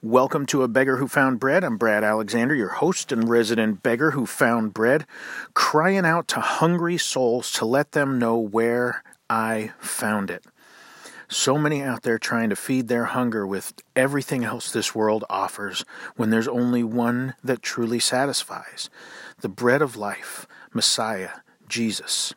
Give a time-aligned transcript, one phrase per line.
[0.00, 1.64] Welcome to A Beggar Who Found Bread.
[1.64, 5.04] I'm Brad Alexander, your host and resident beggar who found bread,
[5.54, 10.44] crying out to hungry souls to let them know where I found it.
[11.28, 15.84] So many out there trying to feed their hunger with everything else this world offers
[16.14, 18.88] when there's only one that truly satisfies
[19.40, 21.30] the bread of life, Messiah,
[21.68, 22.34] Jesus.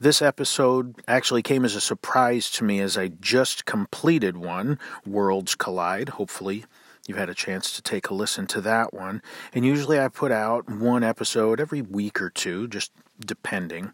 [0.00, 5.54] This episode actually came as a surprise to me as I just completed one, Worlds
[5.54, 6.10] Collide.
[6.10, 6.64] Hopefully,
[7.06, 9.22] you've had a chance to take a listen to that one.
[9.52, 12.92] And usually I put out one episode every week or two, just
[13.24, 13.92] depending.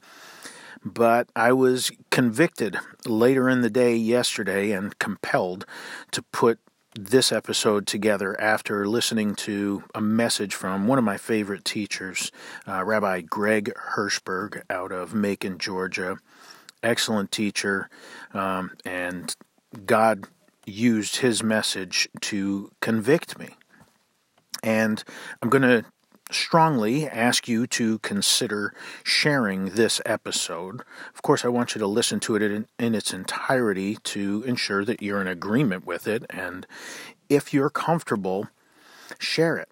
[0.84, 5.64] But I was convicted later in the day yesterday and compelled
[6.10, 6.59] to put
[6.95, 12.30] this episode together after listening to a message from one of my favorite teachers,
[12.66, 16.18] uh, Rabbi Greg Hershberg out of Macon, Georgia.
[16.82, 17.88] Excellent teacher,
[18.34, 19.37] um, and
[19.87, 20.26] God
[20.66, 23.51] used his message to convict me.
[24.62, 25.02] And
[25.41, 25.85] I'm going to
[26.30, 30.82] strongly ask you to consider sharing this episode.
[31.15, 34.85] Of course, I want you to listen to it in, in, its entirety to ensure
[34.85, 36.24] that you're in agreement with it.
[36.30, 36.66] And
[37.29, 38.49] if you're comfortable,
[39.19, 39.69] share it.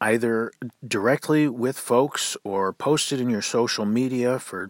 [0.00, 0.52] Either
[0.86, 4.68] directly with folks or post it in your social media for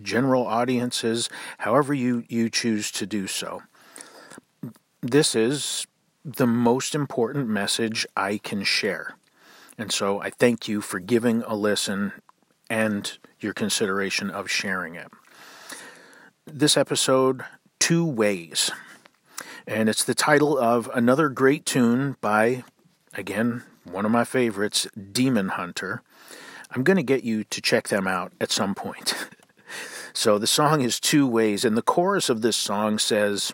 [0.00, 1.28] general audiences,
[1.58, 3.62] however you, you choose to do so.
[5.04, 5.84] This is
[6.24, 9.16] the most important message I can share.
[9.76, 12.12] And so I thank you for giving a listen
[12.70, 15.08] and your consideration of sharing it.
[16.46, 17.44] This episode,
[17.80, 18.70] Two Ways.
[19.66, 22.62] And it's the title of another great tune by,
[23.12, 26.04] again, one of my favorites, Demon Hunter.
[26.70, 29.16] I'm going to get you to check them out at some point.
[30.12, 33.52] so the song is Two Ways, and the chorus of this song says,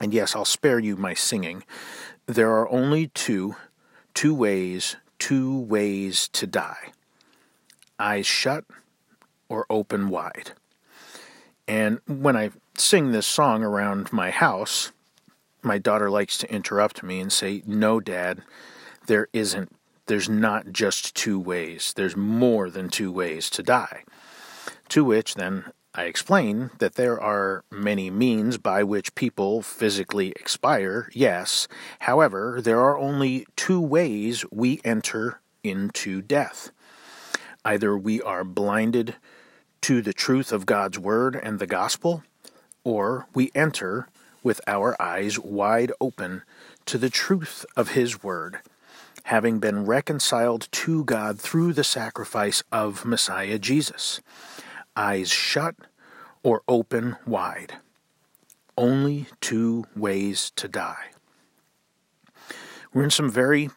[0.00, 1.64] and yes, I'll spare you my singing,
[2.26, 3.56] there are only two,
[4.14, 6.90] two ways two ways to die
[8.00, 8.64] eyes shut
[9.50, 10.52] or open wide.
[11.68, 14.90] And when I sing this song around my house,
[15.62, 18.42] my daughter likes to interrupt me and say, No, Dad,
[19.06, 19.76] there isn't.
[20.06, 21.92] There's not just two ways.
[21.94, 24.04] There's more than two ways to die.
[24.88, 31.10] To which then I explain that there are many means by which people physically expire,
[31.12, 31.66] yes.
[32.00, 36.70] However, there are only two ways we enter into death.
[37.64, 39.16] Either we are blinded
[39.80, 42.22] to the truth of God's Word and the gospel,
[42.84, 44.06] or we enter
[44.44, 46.42] with our eyes wide open
[46.86, 48.60] to the truth of His Word,
[49.24, 54.20] having been reconciled to God through the sacrifice of Messiah Jesus
[55.00, 55.74] eyes shut
[56.42, 57.74] or open wide.
[58.76, 61.10] Only two ways to die.
[62.92, 63.70] We're in some very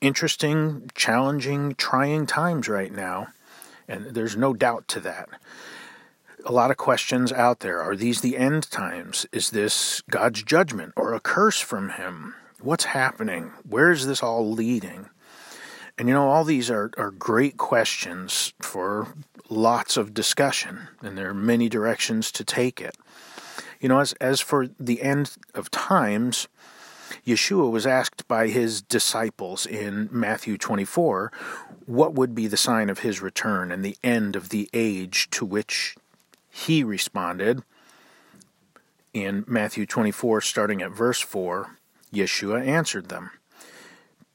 [0.00, 3.28] interesting, challenging, trying times right now,
[3.88, 5.28] and there's no doubt to that.
[6.44, 7.82] A lot of questions out there.
[7.82, 9.26] Are these the end times?
[9.32, 12.34] Is this God's judgment or a curse from Him?
[12.60, 13.50] What's happening?
[13.68, 15.10] Where is this all leading?
[15.98, 19.08] And you know, all these are, are great questions for
[19.48, 22.96] lots of discussion, and there are many directions to take it.
[23.80, 26.46] You know, as, as for the end of times,
[27.26, 31.32] Yeshua was asked by his disciples in Matthew 24
[31.86, 35.44] what would be the sign of his return and the end of the age, to
[35.44, 35.96] which
[36.48, 37.62] he responded
[39.12, 41.76] in Matthew 24, starting at verse 4.
[42.12, 43.30] Yeshua answered them.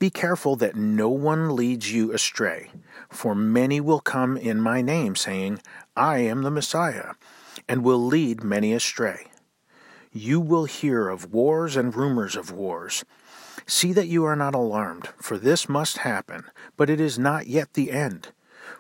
[0.04, 2.72] Be careful that no one leads you astray,
[3.08, 5.62] for many will come in my name, saying,
[5.96, 7.14] I am the Messiah,
[7.70, 9.28] and will lead many astray.
[10.12, 13.06] You will hear of wars and rumors of wars.
[13.66, 16.44] See that you are not alarmed, for this must happen,
[16.76, 18.34] but it is not yet the end.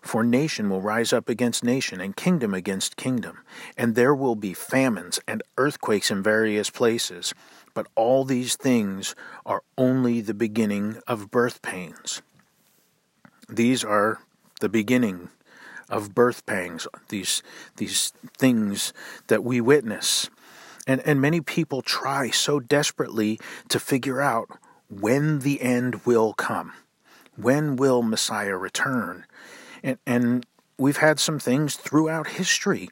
[0.04, 3.40] For nation will rise up against nation, and kingdom against kingdom,
[3.78, 7.34] and there will be famines and earthquakes in various places.
[7.74, 9.16] But all these things
[9.46, 12.22] are only the beginning of birth pains.
[13.48, 14.20] These are
[14.60, 15.30] the beginning
[15.90, 17.42] of birth pangs, these,
[17.78, 18.94] these things
[19.28, 20.30] that we witness.
[20.86, 23.40] And, and many people try so desperately
[23.70, 24.50] to figure out
[24.90, 26.74] when the end will come.
[27.38, 29.26] When will Messiah return?
[29.84, 30.46] And, and
[30.78, 32.90] we've had some things throughout history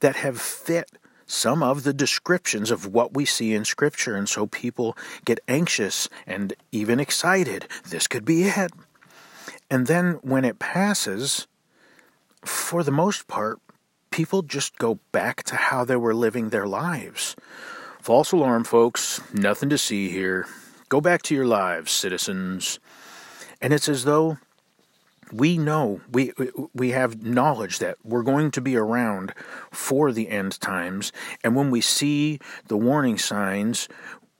[0.00, 0.90] that have fit
[1.26, 6.08] some of the descriptions of what we see in Scripture, and so people get anxious
[6.26, 7.66] and even excited.
[7.88, 8.72] This could be it.
[9.70, 11.46] And then when it passes,
[12.44, 13.60] for the most part,
[14.10, 17.36] people just go back to how they were living their lives.
[18.00, 19.20] False alarm, folks.
[19.32, 20.46] Nothing to see here.
[20.88, 22.80] Go back to your lives, citizens.
[23.60, 24.38] And it's as though
[25.32, 26.32] we know we
[26.74, 29.32] we have knowledge that we're going to be around
[29.70, 31.12] for the end times
[31.44, 32.38] and when we see
[32.68, 33.88] the warning signs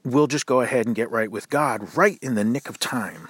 [0.04, 3.28] we'll just go ahead and get right with God right in the nick of time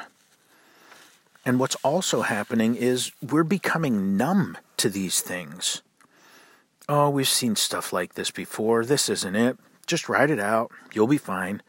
[1.44, 5.82] and what's also happening is we're becoming numb to these things
[6.88, 9.58] oh we've seen stuff like this before this isn't it
[9.90, 10.70] just write it out.
[10.94, 11.62] You'll be fine.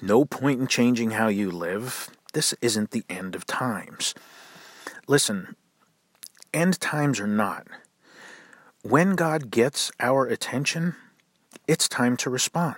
[0.00, 2.08] No point in changing how you live.
[2.32, 4.14] This isn't the end of times.
[5.06, 5.54] Listen,
[6.54, 7.66] end times or not,
[8.82, 10.94] when God gets our attention,
[11.66, 12.76] it's time to respond.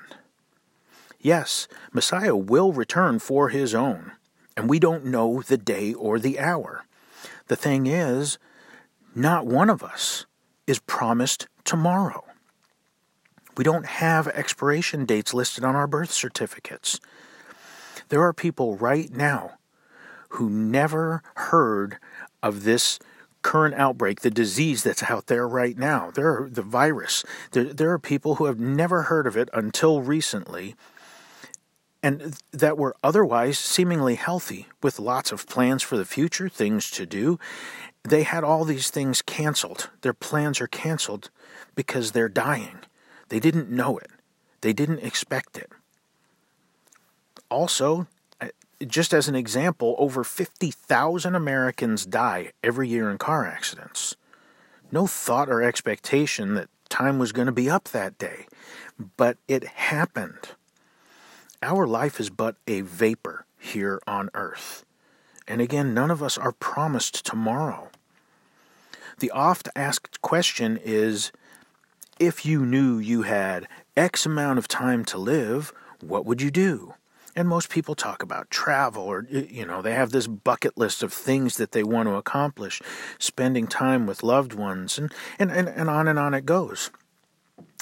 [1.20, 4.12] Yes, Messiah will return for his own,
[4.56, 6.84] and we don't know the day or the hour.
[7.46, 8.38] The thing is,
[9.14, 10.26] not one of us
[10.66, 12.24] is promised tomorrow.
[13.56, 17.00] We don't have expiration dates listed on our birth certificates.
[18.08, 19.58] There are people right now
[20.36, 21.98] who never heard
[22.42, 22.98] of this
[23.42, 26.10] current outbreak, the disease that's out there right now.
[26.10, 27.24] There are the virus.
[27.52, 30.74] There, there are people who have never heard of it until recently
[32.02, 37.06] and that were otherwise seemingly healthy with lots of plans for the future, things to
[37.06, 37.38] do.
[38.04, 39.90] They had all these things canceled.
[40.02, 41.30] Their plans are canceled
[41.74, 42.78] because they're dying.
[43.28, 44.10] They didn't know it,
[44.60, 45.70] they didn't expect it.
[47.48, 48.06] Also,
[48.86, 54.16] just as an example, over 50,000 Americans die every year in car accidents.
[54.92, 58.46] No thought or expectation that time was going to be up that day,
[59.16, 60.50] but it happened.
[61.62, 64.84] Our life is but a vapor here on earth.
[65.48, 67.90] And again, none of us are promised tomorrow.
[69.18, 71.32] The oft asked question is
[72.18, 76.94] if you knew you had X amount of time to live, what would you do?
[77.36, 81.12] And most people talk about travel, or, you know, they have this bucket list of
[81.12, 82.80] things that they want to accomplish,
[83.18, 86.90] spending time with loved ones, and, and, and, and on and on it goes.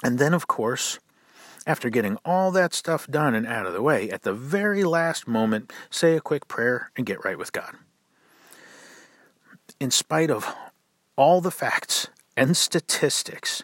[0.03, 0.99] And then, of course,
[1.69, 5.29] after getting all that stuff done and out of the way, at the very last
[5.29, 7.77] moment, say a quick prayer and get right with God.
[9.79, 10.53] In spite of
[11.17, 13.63] all the facts and statistics,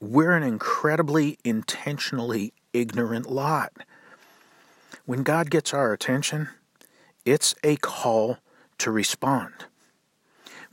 [0.00, 3.72] we're an incredibly intentionally ignorant lot.
[5.06, 6.48] When God gets our attention,
[7.24, 8.38] it's a call
[8.78, 9.52] to respond.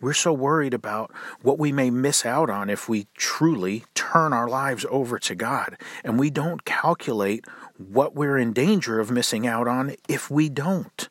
[0.02, 1.12] We're so worried about
[1.42, 5.78] what we may miss out on if we truly turn our lives over to God,
[6.04, 7.46] and we don't calculate
[7.78, 11.10] what we're in danger of missing out on if we don't.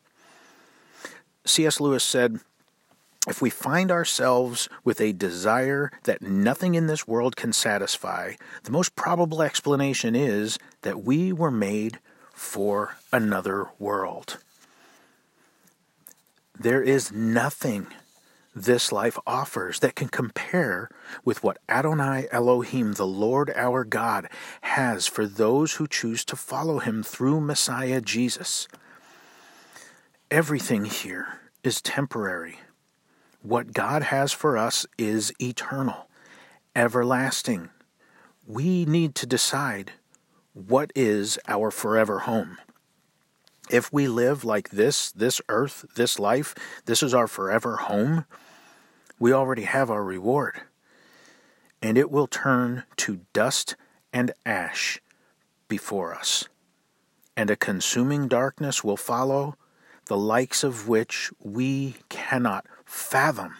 [1.45, 1.79] C.S.
[1.79, 2.39] Lewis said,
[3.27, 8.33] if we find ourselves with a desire that nothing in this world can satisfy,
[8.63, 11.99] the most probable explanation is that we were made
[12.39, 14.37] for another world.
[16.57, 17.87] There is nothing
[18.55, 20.89] this life offers that can compare
[21.23, 24.27] with what Adonai Elohim, the Lord our God,
[24.61, 28.67] has for those who choose to follow him through Messiah Jesus.
[30.31, 32.59] Everything here is temporary
[33.41, 36.09] what God has for us is eternal,
[36.75, 37.69] everlasting.
[38.45, 39.93] We need to decide
[40.67, 42.57] what is our forever home.
[43.69, 48.25] If we live like this, this earth, this life, this is our forever home,
[49.19, 50.61] we already have our reward.
[51.81, 53.75] And it will turn to dust
[54.11, 54.99] and ash
[55.67, 56.49] before us.
[57.37, 59.55] And a consuming darkness will follow,
[60.07, 63.55] the likes of which we cannot fathom.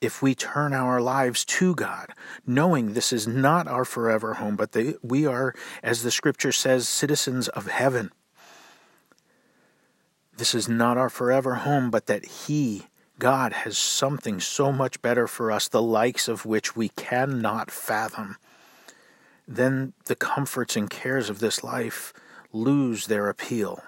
[0.00, 2.14] If we turn our lives to God,
[2.46, 6.88] knowing this is not our forever home, but that we are, as the scripture says,
[6.88, 8.10] citizens of heaven.
[10.36, 12.86] This is not our forever home, but that He,
[13.18, 18.38] God, has something so much better for us, the likes of which we cannot fathom.
[19.46, 22.14] Then the comforts and cares of this life
[22.52, 23.82] lose their appeal.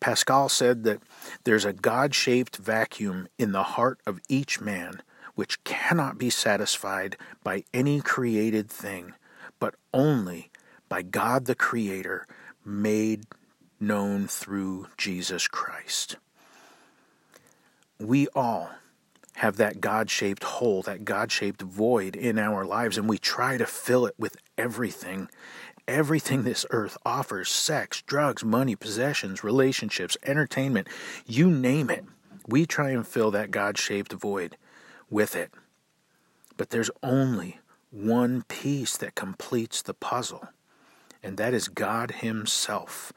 [0.00, 1.00] Pascal said that
[1.44, 5.02] there's a God shaped vacuum in the heart of each man
[5.34, 9.14] which cannot be satisfied by any created thing,
[9.58, 10.50] but only
[10.88, 12.26] by God the Creator
[12.64, 13.24] made
[13.80, 16.16] known through Jesus Christ.
[17.98, 18.70] We all
[19.36, 23.56] have that God shaped hole, that God shaped void in our lives, and we try
[23.58, 25.28] to fill it with everything
[25.86, 30.88] everything this earth offers sex, drugs, money, possessions, relationships, entertainment
[31.26, 32.04] you name it.
[32.46, 34.56] We try and fill that God shaped void
[35.10, 35.50] with it.
[36.56, 37.60] But there's only
[37.90, 40.48] one piece that completes the puzzle,
[41.22, 43.12] and that is God Himself,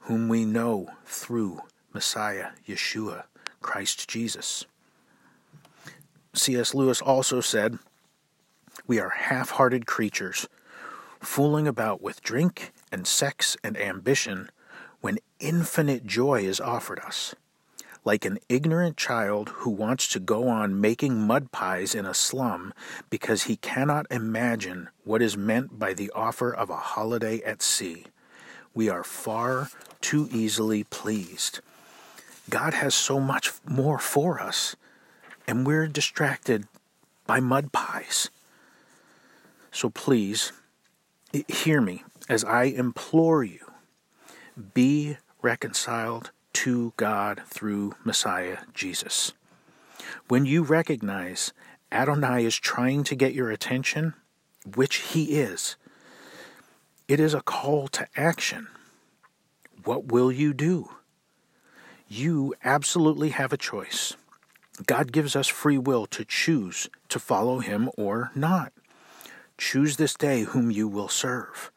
[0.00, 1.60] whom we know through
[1.92, 3.24] Messiah, Yeshua,
[3.60, 4.64] Christ Jesus.
[6.34, 6.74] C.S.
[6.74, 7.78] Lewis also said,
[8.86, 10.48] We are half hearted creatures,
[11.22, 14.50] fooling about with drink and sex and ambition
[15.00, 17.34] when infinite joy is offered us
[18.04, 22.74] like an ignorant child who wants to go on making mud pies in a slum
[23.10, 28.04] because he cannot imagine what is meant by the offer of a holiday at sea.
[28.74, 29.68] We are far
[30.00, 31.60] too easily pleased.
[32.50, 34.74] God has so much more for us,
[35.46, 36.66] and we're distracted
[37.26, 38.30] by mud pies.
[39.70, 40.52] So please,
[41.48, 43.60] hear me as I implore you
[44.74, 49.32] be reconciled to God through Messiah Jesus.
[50.28, 51.52] When you recognize
[51.90, 54.14] Adonai is trying to get your attention,
[54.74, 55.76] which he is,
[57.08, 58.68] it is a call to action.
[59.84, 60.90] What will you do?
[62.08, 64.14] You absolutely have a choice.
[64.86, 68.72] God gives us free will to choose to follow him or not.
[69.64, 71.70] Choose this day whom you will serve.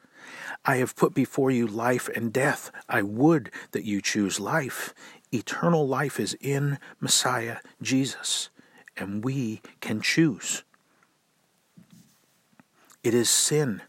[0.66, 2.72] I have put before you life and death.
[2.90, 4.96] I would that you choose life.
[5.32, 8.50] Eternal life is in Messiah Jesus,
[8.98, 10.64] and we can choose.
[13.04, 13.84] It is sin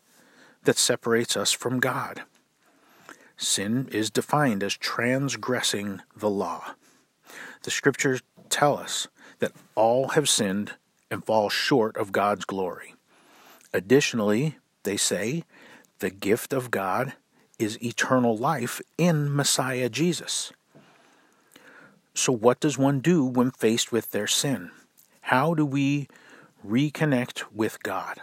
[0.65, 2.23] that separates us from God.
[3.39, 6.75] Sin is defined as transgressing the law.
[7.63, 10.73] The scriptures tell us that all have sinned
[11.11, 12.96] and fall short of God's glory.
[13.77, 15.45] Additionally, they say
[15.99, 17.13] the gift of God
[17.59, 20.51] is eternal life in Messiah Jesus.
[22.15, 24.71] So, what does one do when faced with their sin?
[25.21, 26.09] How do we
[26.67, 28.23] reconnect with God?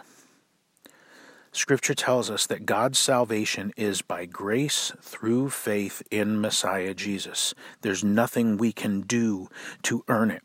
[1.52, 7.54] Scripture tells us that God's salvation is by grace through faith in Messiah Jesus.
[7.82, 9.48] There's nothing we can do
[9.84, 10.42] to earn it.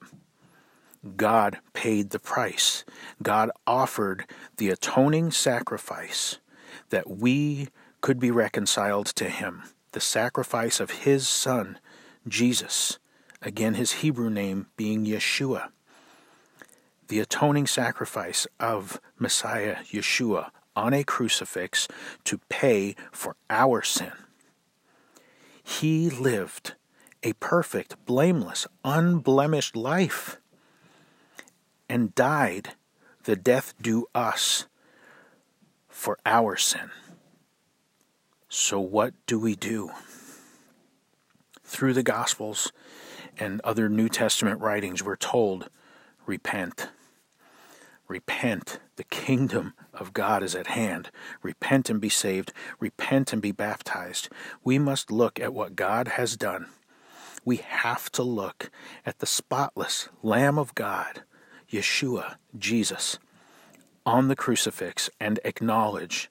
[1.15, 2.83] God paid the price.
[3.23, 4.25] God offered
[4.57, 6.39] the atoning sacrifice
[6.89, 7.69] that we
[8.01, 9.63] could be reconciled to him.
[9.91, 11.79] The sacrifice of his son,
[12.27, 12.99] Jesus,
[13.41, 15.69] again his Hebrew name being Yeshua.
[17.07, 21.87] The atoning sacrifice of Messiah Yeshua on a crucifix
[22.25, 24.11] to pay for our sin.
[25.63, 26.75] He lived
[27.23, 30.37] a perfect, blameless, unblemished life
[31.89, 32.75] and died
[33.23, 34.65] the death due us
[35.87, 36.91] for our sin.
[38.47, 39.91] So, what do we do?
[41.63, 42.71] Through the Gospels
[43.37, 45.69] and other New Testament writings, we're told
[46.25, 46.89] repent.
[48.07, 48.79] Repent.
[48.95, 51.11] The kingdom of God is at hand.
[51.43, 52.51] Repent and be saved.
[52.79, 54.29] Repent and be baptized.
[54.63, 56.67] We must look at what God has done.
[57.45, 58.71] We have to look
[59.05, 61.21] at the spotless Lamb of God,
[61.71, 63.19] Yeshua, Jesus,
[64.05, 66.29] on the crucifix and acknowledge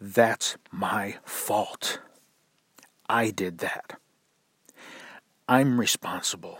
[0.00, 2.00] that's my fault.
[3.08, 3.98] I did that.
[5.48, 6.58] I'm responsible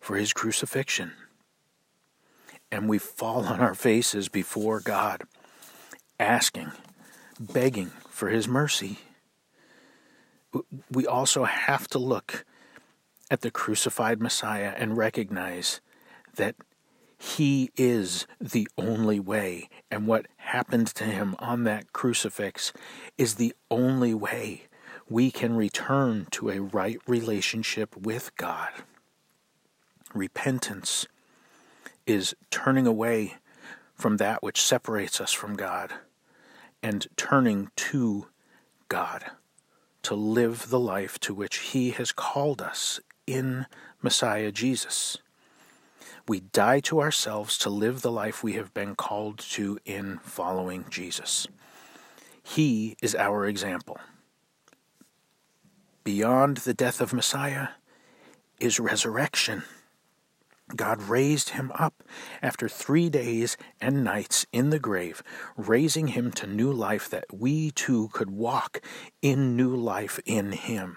[0.00, 1.12] for his crucifixion.
[2.70, 5.22] And we fall on our faces before God,
[6.18, 6.72] asking,
[7.38, 8.98] begging for his mercy.
[10.90, 12.44] We also have to look
[13.30, 15.80] at the crucified Messiah and recognize
[16.34, 16.56] that
[17.26, 19.68] he is the only way.
[19.90, 22.72] And what happened to him on that crucifix
[23.18, 24.62] is the only way
[25.08, 28.70] we can return to a right relationship with God.
[30.14, 31.06] Repentance
[32.06, 33.34] is turning away
[33.94, 35.92] from that which separates us from God
[36.82, 38.28] and turning to
[38.88, 39.24] God
[40.02, 43.66] to live the life to which He has called us in
[44.00, 45.18] Messiah Jesus.
[46.28, 50.84] We die to ourselves to live the life we have been called to in following
[50.90, 51.46] Jesus.
[52.42, 53.98] He is our example.
[56.02, 57.68] Beyond the death of Messiah
[58.58, 59.62] is resurrection.
[60.74, 62.02] God raised him up
[62.42, 65.22] after three days and nights in the grave,
[65.56, 68.80] raising him to new life that we too could walk
[69.22, 70.96] in new life in him.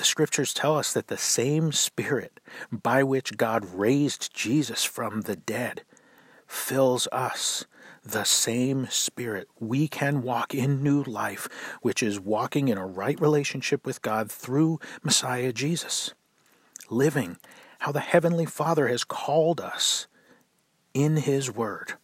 [0.00, 2.40] The scriptures tell us that the same Spirit
[2.72, 5.82] by which God raised Jesus from the dead
[6.46, 7.66] fills us.
[8.02, 9.48] The same Spirit.
[9.58, 11.50] We can walk in new life,
[11.82, 16.14] which is walking in a right relationship with God through Messiah Jesus.
[16.88, 17.36] Living
[17.80, 20.06] how the Heavenly Father has called us
[20.94, 21.94] in His Word.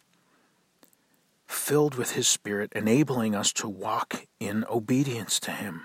[1.46, 5.82] filled with His Spirit, enabling us to walk in obedience to Him.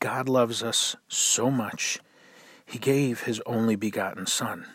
[0.00, 1.98] God loves us so much,
[2.64, 4.66] He gave His only begotten Son,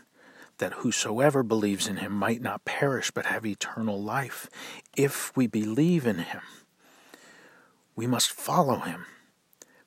[0.58, 4.50] that whosoever believes in Him might not perish but have eternal life.
[4.98, 6.42] If we believe in Him,
[7.96, 9.06] we must follow Him,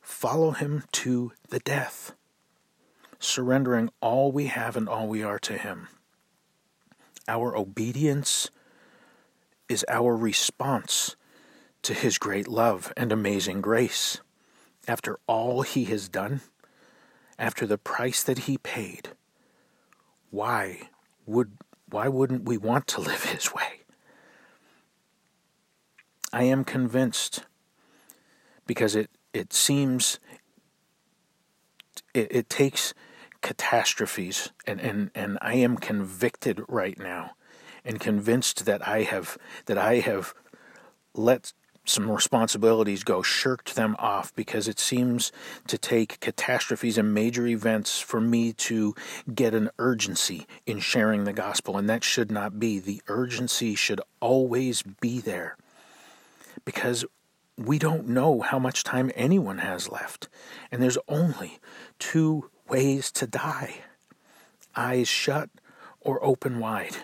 [0.00, 2.14] follow Him to the death,
[3.18, 5.88] surrendering all we have and all we are to Him.
[7.26, 8.50] Our obedience
[9.68, 11.16] is our response
[11.82, 14.20] to His great love and amazing grace.
[14.88, 16.40] After all He has done,
[17.38, 19.10] after the price that He paid,
[20.30, 20.90] why
[21.26, 21.52] would
[21.88, 23.80] why wouldn't we want to live His way?
[26.32, 27.44] I am convinced
[28.66, 30.18] because it it seems
[32.14, 32.94] it, it takes
[33.42, 37.32] catastrophes and, and, and I am convicted right now
[37.84, 40.34] and convinced that I have that I have
[41.14, 41.52] let
[41.86, 45.32] some responsibilities go, shirked them off because it seems
[45.66, 48.94] to take catastrophes and major events for me to
[49.34, 52.78] get an urgency in sharing the gospel, and that should not be.
[52.78, 55.56] The urgency should always be there
[56.64, 57.04] because
[57.56, 60.28] we don't know how much time anyone has left,
[60.70, 61.58] and there's only
[61.98, 63.76] two ways to die
[64.76, 65.48] eyes shut
[66.00, 66.96] or open wide.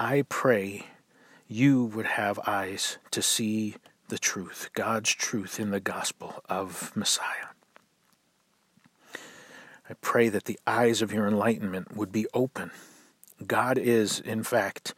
[0.00, 0.86] I pray
[1.48, 3.76] you would have eyes to see
[4.08, 7.52] the truth, God's truth in the gospel of Messiah.
[9.88, 12.70] I pray that the eyes of your enlightenment would be open.
[13.46, 14.94] God is, in fact,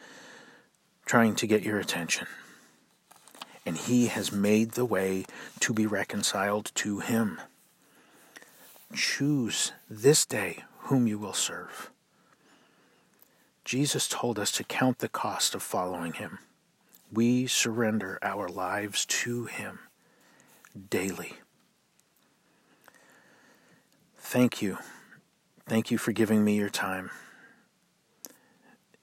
[1.07, 2.27] trying to get your attention.
[3.67, 5.25] And He has made the way
[5.61, 7.41] to be reconciled to Him.
[8.95, 11.91] Choose this day whom you will serve.
[13.65, 16.39] Jesus told us to count the cost of following Him.
[17.13, 19.79] We surrender our lives to Him
[20.91, 21.35] daily.
[24.19, 24.79] Thank you.
[25.67, 27.11] Thank you for giving me your time.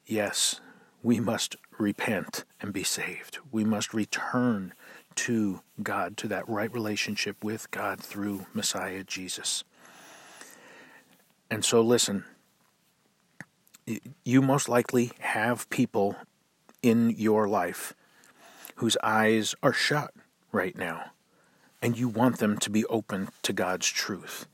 [0.05, 0.59] Yes,
[1.01, 3.39] we must repent and be saved.
[3.51, 4.73] We must return
[5.15, 9.63] to God, to that right relationship with God through Messiah Jesus.
[11.49, 12.25] And so, listen,
[14.23, 16.15] you most likely have people
[16.81, 17.93] in your life
[18.75, 20.13] whose eyes are shut
[20.51, 21.11] right now,
[21.81, 24.47] and you want them to be open to God's truth.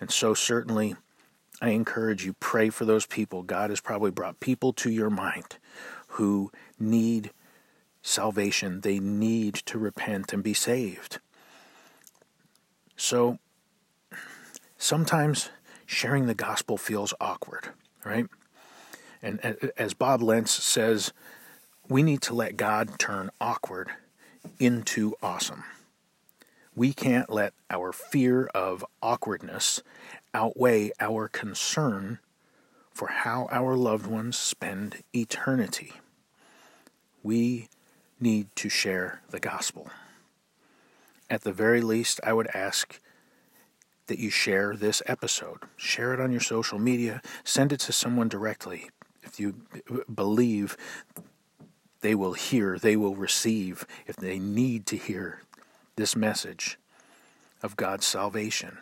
[0.00, 0.96] And so, certainly,
[1.60, 3.42] I encourage you, pray for those people.
[3.42, 5.58] God has probably brought people to your mind
[6.08, 7.30] who need
[8.02, 11.20] salvation, they need to repent and be saved.
[12.96, 13.38] So,
[14.76, 15.50] sometimes
[15.86, 17.68] sharing the gospel feels awkward,
[18.04, 18.26] right?
[19.22, 21.12] And as Bob Lentz says,
[21.88, 23.90] we need to let God turn awkward
[24.58, 25.64] into awesome.
[26.74, 29.82] We can't let our fear of awkwardness
[30.34, 32.18] outweigh our concern
[32.90, 35.92] for how our loved ones spend eternity.
[37.22, 37.68] We
[38.18, 39.90] need to share the gospel.
[41.30, 43.00] At the very least, I would ask
[44.06, 45.58] that you share this episode.
[45.76, 48.90] Share it on your social media, send it to someone directly
[49.32, 49.54] if you
[50.12, 50.76] believe
[52.00, 55.40] they will hear, they will receive, if they need to hear
[55.96, 56.78] this message
[57.62, 58.78] of God's salvation,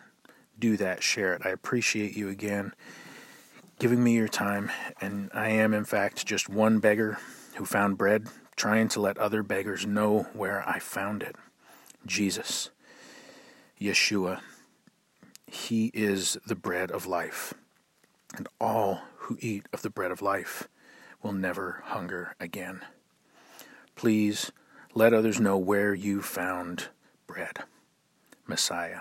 [0.59, 1.41] do that, share it.
[1.45, 2.73] I appreciate you again
[3.79, 7.17] giving me your time, and I am, in fact, just one beggar
[7.55, 11.35] who found bread, trying to let other beggars know where I found it.
[12.05, 12.69] Jesus,
[13.79, 14.41] Yeshua,
[15.47, 17.55] He is the bread of life,
[18.37, 20.67] and all who eat of the bread of life
[21.23, 22.81] will never hunger again.
[23.95, 24.51] Please
[24.93, 26.87] let others know where you found
[27.27, 27.59] bread.
[28.45, 28.99] Messiah,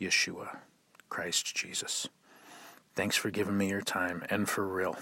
[0.00, 0.58] Yeshua,
[1.08, 2.08] Christ Jesus.
[2.94, 4.98] Thanks for giving me your time and for real.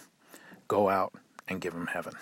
[0.67, 1.13] Go out
[1.47, 2.15] and give them heaven.